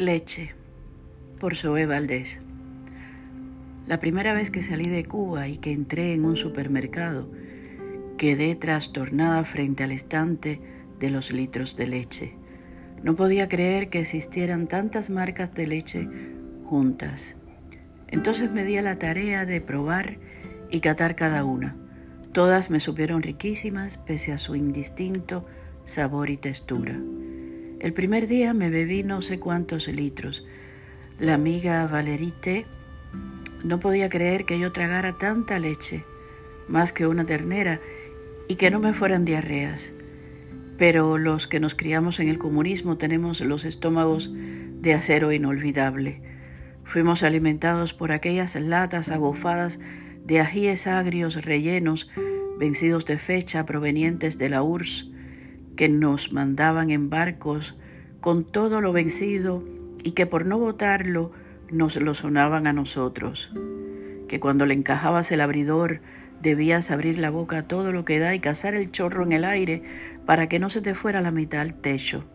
[0.00, 0.54] Leche,
[1.38, 2.40] por Zoe Valdés.
[3.86, 7.30] La primera vez que salí de Cuba y que entré en un supermercado,
[8.16, 10.58] quedé trastornada frente al estante
[10.98, 12.34] de los litros de leche.
[13.02, 16.08] No podía creer que existieran tantas marcas de leche
[16.64, 17.36] juntas.
[18.08, 20.16] Entonces me di a la tarea de probar
[20.70, 21.76] y catar cada una.
[22.32, 25.44] Todas me supieron riquísimas pese a su indistinto
[25.84, 26.98] sabor y textura.
[27.80, 30.44] El primer día me bebí no sé cuántos litros.
[31.18, 32.66] La amiga Valerite
[33.64, 36.04] no podía creer que yo tragara tanta leche,
[36.68, 37.80] más que una ternera,
[38.48, 39.94] y que no me fueran diarreas.
[40.76, 46.20] Pero los que nos criamos en el comunismo tenemos los estómagos de acero inolvidable.
[46.84, 49.80] Fuimos alimentados por aquellas latas abofadas
[50.26, 52.10] de ajíes agrios rellenos,
[52.58, 55.08] vencidos de fecha, provenientes de la URSS,
[55.80, 57.74] que nos mandaban en barcos
[58.20, 59.64] con todo lo vencido
[60.04, 61.32] y que por no botarlo
[61.70, 63.50] nos lo sonaban a nosotros,
[64.28, 66.02] que cuando le encajabas el abridor
[66.42, 69.42] debías abrir la boca a todo lo que da y cazar el chorro en el
[69.42, 69.82] aire
[70.26, 72.26] para que no se te fuera la mitad al techo,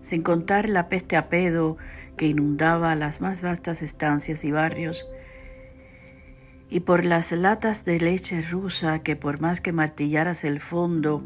[0.00, 1.76] sin contar la peste a pedo
[2.16, 5.06] que inundaba las más vastas estancias y barrios,
[6.68, 11.22] y por las latas de leche rusa que por más que martillaras el fondo,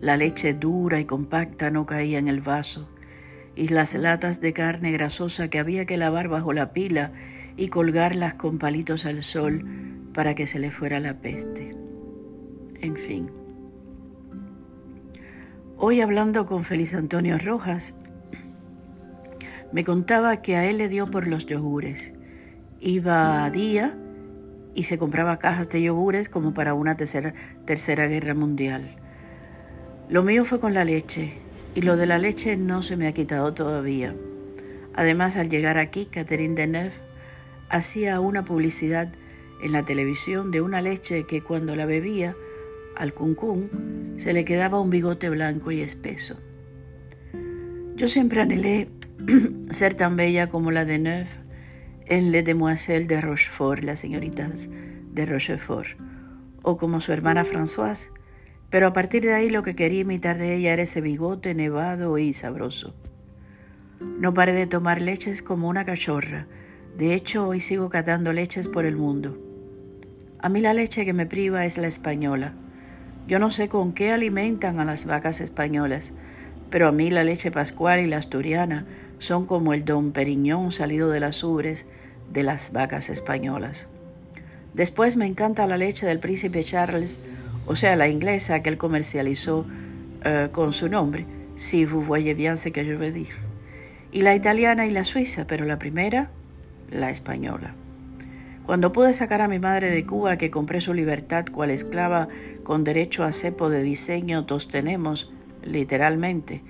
[0.00, 2.88] la leche dura y compacta no caía en el vaso,
[3.54, 7.12] y las latas de carne grasosa que había que lavar bajo la pila
[7.56, 9.64] y colgarlas con palitos al sol
[10.12, 11.74] para que se le fuera la peste.
[12.80, 13.30] En fin.
[15.78, 17.94] Hoy hablando con Feliz Antonio Rojas,
[19.72, 22.14] me contaba que a él le dio por los yogures.
[22.80, 23.98] Iba a día
[24.74, 28.96] y se compraba cajas de yogures como para una tercera, tercera guerra mundial.
[30.08, 31.36] Lo mío fue con la leche
[31.74, 34.14] y lo de la leche no se me ha quitado todavía.
[34.94, 36.94] Además, al llegar aquí, Catherine Deneuve
[37.70, 39.12] hacía una publicidad
[39.60, 42.36] en la televisión de una leche que cuando la bebía,
[42.96, 46.36] al cuncún, se le quedaba un bigote blanco y espeso.
[47.96, 48.88] Yo siempre anhelé
[49.70, 51.28] ser tan bella como la de Neuf
[52.06, 54.68] en Les Demoiselles de Rochefort, las señoritas
[55.12, 55.98] de Rochefort,
[56.62, 58.12] o como su hermana Françoise,
[58.76, 62.18] pero a partir de ahí lo que quería imitar de ella era ese bigote nevado
[62.18, 62.94] y sabroso.
[64.00, 66.46] No paré de tomar leches como una cachorra.
[66.94, 69.38] De hecho, hoy sigo catando leches por el mundo.
[70.40, 72.52] A mí la leche que me priva es la española.
[73.26, 76.12] Yo no sé con qué alimentan a las vacas españolas,
[76.68, 78.84] pero a mí la leche pascual y la asturiana
[79.18, 81.86] son como el don Periñón salido de las ubres
[82.30, 83.88] de las vacas españolas.
[84.74, 87.20] Después me encanta la leche del príncipe Charles
[87.66, 92.58] o sea, la inglesa que él comercializó uh, con su nombre, si vous voyez bien
[92.58, 93.34] ce que je veux dire.
[94.12, 96.30] Y la italiana y la suiza, pero la primera,
[96.90, 97.74] la española.
[98.64, 102.28] Cuando pude sacar a mi madre de Cuba, que compré su libertad cual esclava
[102.64, 106.62] con derecho a cepo de diseño, todos tenemos, literalmente,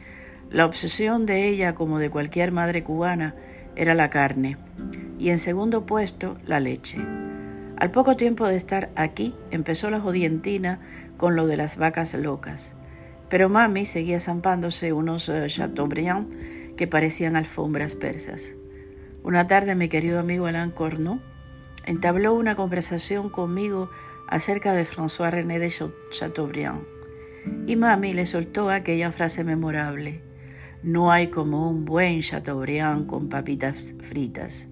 [0.50, 3.34] la obsesión de ella, como de cualquier madre cubana,
[3.76, 4.56] era la carne,
[5.18, 6.98] y en segundo puesto, la leche.
[7.76, 10.80] Al poco tiempo de estar aquí, empezó la jodientina
[11.18, 12.74] con lo de las vacas locas.
[13.28, 18.54] Pero mami seguía zampándose unos uh, Chateaubriand que parecían alfombras persas.
[19.22, 21.20] Una tarde mi querido amigo Alain Cornu
[21.84, 23.90] entabló una conversación conmigo
[24.26, 25.70] acerca de François René de
[26.10, 26.82] Chateaubriand.
[27.66, 30.22] Y mami le soltó aquella frase memorable.
[30.82, 34.68] No hay como un buen Chateaubriand con papitas fritas.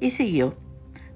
[0.00, 0.65] Y siguió.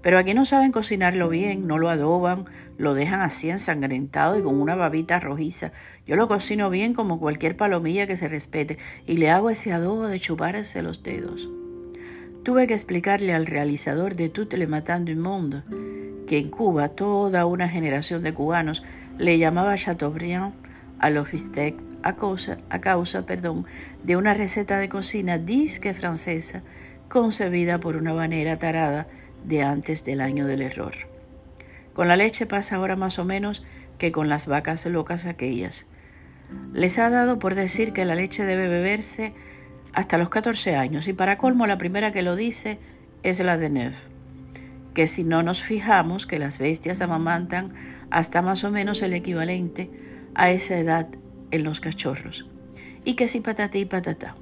[0.02, 2.44] Pero aquí no saben cocinarlo bien, no lo adoban,
[2.78, 5.72] lo dejan así ensangrentado y con una babita rojiza.
[6.06, 10.06] Yo lo cocino bien como cualquier palomilla que se respete y le hago ese adobo
[10.06, 11.50] de chuparse los dedos.
[12.42, 15.62] Tuve que explicarle al realizador de Tout le Matando un Mundo
[16.26, 18.82] que en Cuba toda una generación de cubanos
[19.18, 20.54] le llamaba Chateaubriand
[20.98, 21.28] a los
[22.02, 23.66] a causa, a causa perdón,
[24.04, 26.62] de una receta de cocina disque francesa
[27.08, 29.08] concebida por una banera tarada
[29.44, 30.94] de antes del año del error.
[31.92, 33.62] Con la leche pasa ahora más o menos
[33.98, 35.86] que con las vacas locas aquellas.
[36.72, 39.32] Les ha dado por decir que la leche debe beberse
[39.92, 42.78] hasta los 14 años y para colmo la primera que lo dice
[43.22, 43.96] es la de Neuf,
[44.94, 47.72] que si no nos fijamos que las bestias amamantan
[48.10, 49.90] hasta más o menos el equivalente
[50.34, 51.08] a esa edad
[51.50, 52.46] en los cachorros
[53.04, 54.36] y que si patata y patata.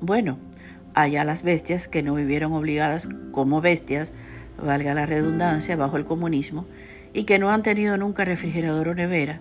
[0.00, 0.38] Bueno,
[1.02, 4.12] allá las bestias que no vivieron obligadas como bestias,
[4.60, 6.66] valga la redundancia, bajo el comunismo,
[7.12, 9.40] y que no han tenido nunca refrigerador o nevera,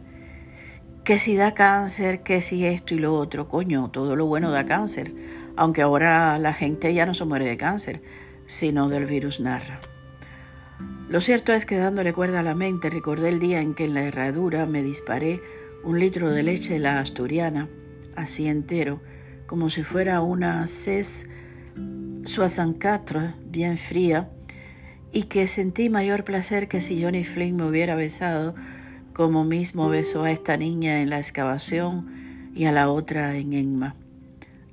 [1.03, 4.65] que si da cáncer, que si esto y lo otro, coño, todo lo bueno da
[4.65, 5.13] cáncer.
[5.59, 8.03] aunque ahora la gente ya no se muere de cáncer,
[8.45, 9.79] sino del virus narra.
[11.09, 13.95] Lo cierto es que dándole cuerda a la mente recordé el día en que en
[13.95, 15.41] la herradura me disparé
[15.83, 17.69] un litro de leche de la asturiana,
[18.15, 19.01] así entero,
[19.47, 21.25] como si fuera una CES
[22.27, 24.29] 64 bien fría,
[25.13, 28.53] y que sentí mayor placer que si Johnny Flynn me hubiera besado
[29.13, 33.95] como mismo besó a esta niña en la excavación y a la otra en Enma.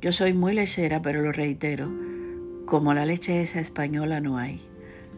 [0.02, 1.90] Yo soy muy lechera, pero lo reitero,
[2.66, 4.60] como la leche esa española no hay.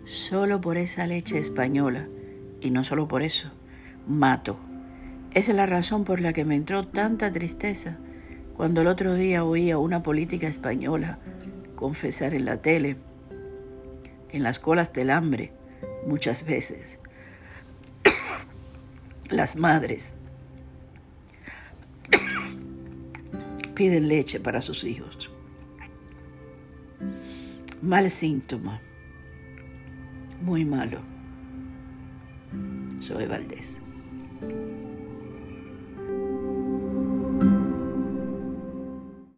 [0.04, 2.06] Solo por esa leche española,
[2.60, 3.48] y no solo por eso,
[4.06, 4.58] mato.
[5.32, 7.96] Esa es la razón por la que me entró tanta tristeza
[8.54, 11.18] cuando el otro día oí a una política española
[11.76, 12.96] confesar en la tele
[14.30, 15.52] en las colas del hambre
[16.06, 16.98] muchas veces
[19.30, 20.14] las madres
[23.74, 25.30] piden leche para sus hijos.
[27.82, 28.80] Mal síntoma,
[30.40, 31.00] muy malo.
[33.00, 33.80] Soy Valdés.